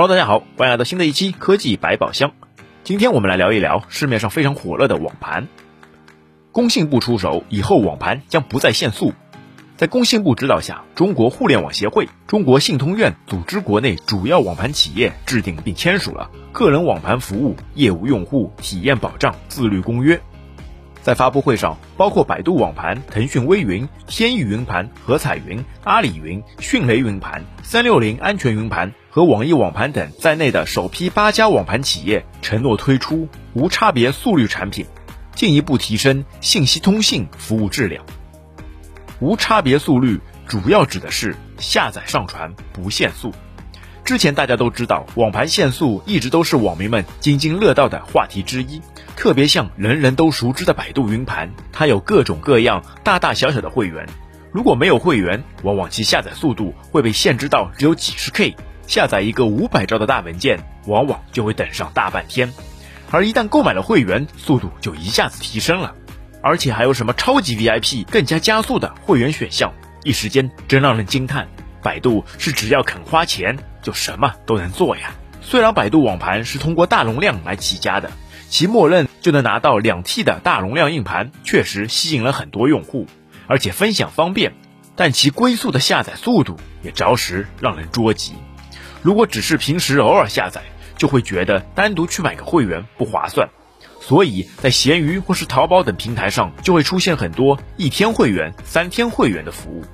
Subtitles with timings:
[0.00, 2.30] Hello，大家好，欢迎来到新的一期科技百宝箱。
[2.84, 5.48] 今天我们来聊一聊市面上非常火热的网盘。
[6.52, 9.12] 工信部出手以后，网盘将不再限速。
[9.76, 20.14] 在工信部指导下，中国互联网协会、中国信通院组织国内主要网盘企业制定并签署了《个人网盘服务业务用户体验保障自律公约》。
[21.02, 34.86] 在发布会上，包括百度网盘、腾讯微云、天翼云盘、和彩云、阿里云、迅雷云盘、三六零安全云盘和网易网盘等在内的首批八家网盘企业承诺推出无差别速率产品，
[35.34, 38.06] 进一步提升信息通信服务质量。
[39.18, 43.32] 无差别速率主要指的是下载上传不限速。
[44.04, 48.80] 之前大家都知道，网盘限速一直都是网民们津津乐道的话题之一。
[49.16, 54.06] 特别像人人都熟知的百度云盘，它有各种各样大大小小的会员。
[54.52, 58.54] 如果没有会员，往往其下载速度会被限制到只有几十 K。
[58.88, 62.52] 下载一个五百兆的大文件，往往就会等上大半天。
[63.12, 65.94] 而一旦购买了会员，速度就一下子提升了，
[66.42, 69.72] 而且还有什么超级 VIP 更加加速的会员选项，
[70.02, 71.46] 一时间真让人惊叹。
[71.80, 73.56] 百度是只要肯花钱。
[73.80, 75.14] 就什么都能做呀！
[75.40, 78.10] 虽然百度网盘是通过大容量来起家的，
[78.50, 83.06] 其默认就能拿到两 T 的大容量硬盘，确实吸引了很多用户，
[83.46, 84.52] 而且分享方便，
[84.96, 88.34] 但其龟速的下载速度也着实让人捉急。
[89.02, 90.62] 如果只是平时偶尔下载，
[90.96, 93.48] 就会觉得单独去买个会员不划算，
[94.00, 99.84] 所以在闲鱼或是淘宝等平台上就会出现很多一天会员、三天会员的服务，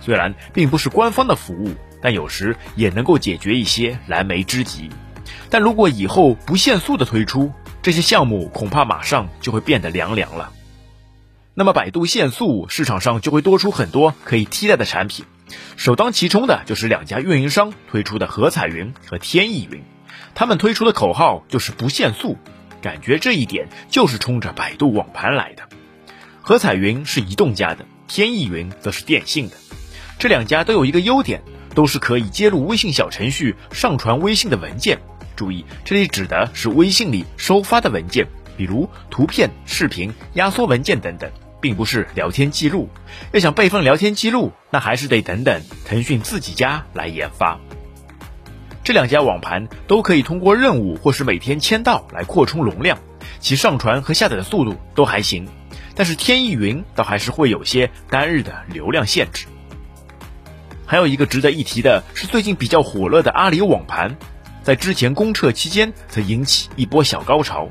[0.00, 1.74] 虽然并不是官方的服务。
[2.02, 4.90] 但有时也能够解决一些燃眉之急，
[5.50, 10.52] 但如果以后不限速的推出这些项目，恐怕马上就会变得凉凉了。
[11.54, 15.24] 那么百度限速，市场上就会多出很多可以替代的产品，
[15.76, 19.82] 首当其冲的就是两家运营商推出的和彩云和天翼云，
[20.34, 22.36] 他们推出的口号就是不限速，
[22.82, 25.62] 感觉这一点就是冲着百度网盘来的。
[26.40, 29.56] 和彩云是移动家的，天翼云则是电信的，
[30.18, 31.42] 这两家都有一个优点。
[31.76, 34.98] 都是可以接入微信小程序上传微信的文件。
[35.36, 38.26] 注意，这里指的是微信里收发的文件，
[38.56, 41.30] 比如图片、视频、压缩文件等等，
[41.66, 42.88] 并不是聊天记录。
[43.32, 47.58] 要想备份聊天记录，那还是得等等腾讯自己家来研发。
[48.84, 52.96] 这两家网盘都可以通过任务或是每天签到来扩充容量，
[53.40, 55.48] 其上传和下载的速度都还行。
[55.96, 59.46] 但是天翼云倒还是会有些单日的流量限制。
[60.86, 64.16] 还有一个值得一提的是，最近比较火热的阿里网盘，
[64.62, 67.68] 在之前公测期间曾引起一波小高潮。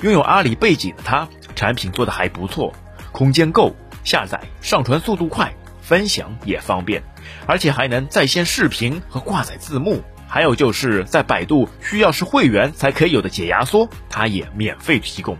[0.00, 2.72] 拥有阿里背景的它，产品做的还不错，
[3.14, 7.00] 空间够，下载、上传速度快，分享也方便，
[7.46, 10.02] 而且还能在线视频和挂载字幕。
[10.26, 15.38] 还有就是在百度需要是会员才可以有的解压缩，它也免费提供。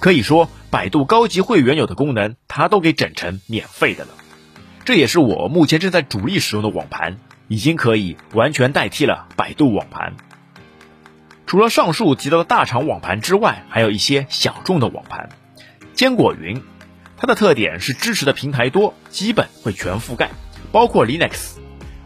[0.00, 4.10] 可以说，百度高级会员有的功能，它都给整成免费的了。
[4.84, 10.16] 这也是我目前正在主力使用的网盘，已经可以完全代替了百度网盘。
[11.46, 15.28] 除了上述提到的大厂网盘之外，还有一些小众的网盘。
[15.94, 16.62] 坚果云，
[17.20, 20.30] 它的特点是支持的平台多，基本会全覆盖，
[20.70, 21.56] 包括 Linux，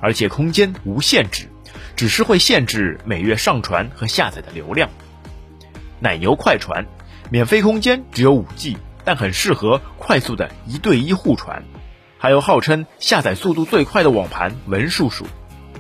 [0.01, 1.49] 而且空间无限制，
[1.95, 4.89] 只是会限制每月上传和下载的流量。
[6.01, 6.87] 奶牛快传，
[7.31, 11.63] 免费空间只有五 G，但很适合快速的一对一互传。
[12.19, 15.27] 还有号称下载速度最快的网盘文叔叔，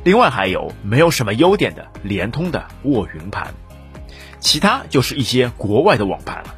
[0.04, 3.54] 另外还有没有什么优点的联通的卧云盘，
[4.40, 6.54] 其他就是一些国外的网盘了。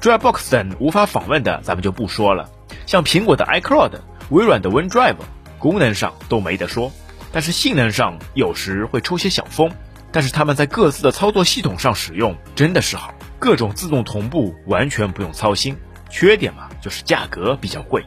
[0.00, 2.48] Dropbox 等无法访问的咱们就不说了，
[2.86, 3.92] 像苹果的 iCloud、
[4.30, 5.16] 微软的 OneDrive，
[5.58, 6.92] 功能上都没得说，
[7.32, 9.70] 但是性能上有时会抽些小风。
[10.10, 15.76] 但是他们在各自的操作系统上使用真的是好，各种自动同步完全不用操心。
[16.08, 18.02] 缺点嘛，就是价格比较贵。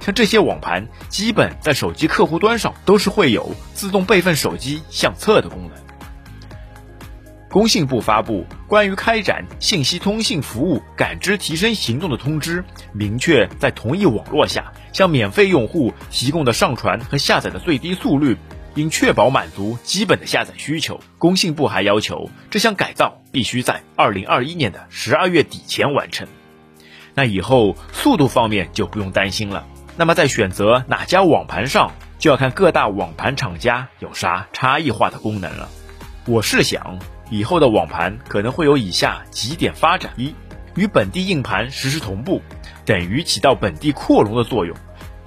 [0.00, 5.87] 像这些网盘，基本在手机客户端上都是会有自动备份手机相册的功能。
[7.50, 12.62] 工信部发布关于开展信息通信服务感知提升行动的通知，
[12.92, 18.36] 明确在同一网络下向免费用户提供的上传和下载的最低速率，
[18.74, 21.00] 应确保满足基本的下载需求。
[21.16, 26.28] 工信部还要求，这项改造必须在二零二一年的十二月底前完成。
[27.14, 29.66] 那以后速度方面就不用担心了。
[29.96, 35.68] 那么在选择哪家网盘上，就要看各大网盘厂家有啥差异化的功能了。
[36.26, 36.98] 我是想，
[37.30, 40.34] 以后的网盘可能会有以下几点发展：一，
[40.74, 42.42] 与本地硬盘实时同步，
[42.84, 44.76] 等于起到本地扩容的作用，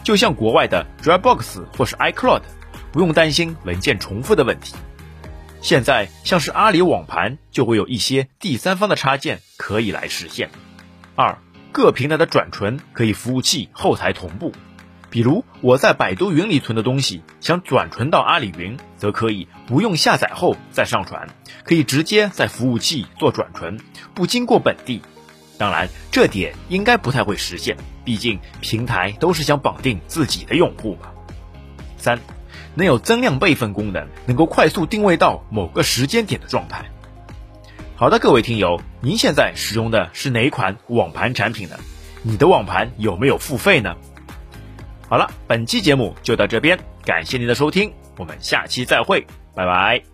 [0.04, 2.42] 就像国外的 Dropbox 或是 iCloud，
[2.92, 4.76] 不用担心文件重复的问题。
[5.62, 10.50] 现在像是阿里网盘就会有一些第三方的插件可以来实现。
[11.16, 11.38] 二，
[11.72, 14.52] 各平台的转存可以服务器后台同步，
[15.12, 21.28] 比如我在百度云里存的东西，想转存到阿里云，则可以不用下载后再上传，
[21.64, 23.78] 可以直接在服务器做转存，
[24.16, 25.02] 不经过本地。
[25.58, 27.76] 当然，这点应该不太会实现，
[28.06, 31.10] 毕竟平台都是想绑定自己的用户嘛。
[31.98, 32.18] 三。
[32.74, 36.86] 能有增量备份功能，能够快速定位到某个时间点的状态。
[37.98, 41.76] 好的，各位听友，您现在使用的是哪款网盘产品呢？
[42.24, 43.98] 你的网盘有没有付费呢？
[45.12, 50.11] 好了，本期节目就到这边，感谢您的收听，我们下期再会，拜拜。